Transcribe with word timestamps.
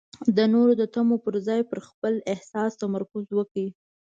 د 0.35 0.39
نورو 0.53 0.71
د 0.81 0.83
تمو 0.93 1.15
پر 1.25 1.35
ځای 1.47 1.61
پر 1.69 1.79
خپل 1.87 2.13
احساس 2.33 2.71
تمرکز 2.81 3.25
وکړئ. 3.37 3.67